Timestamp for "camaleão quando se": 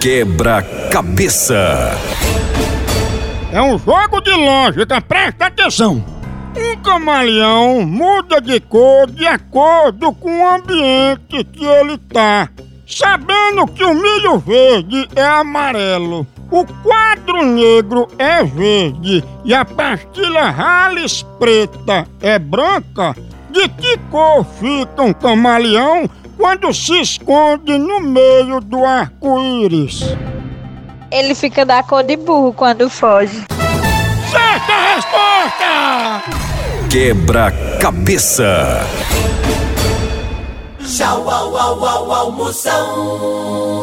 25.12-27.00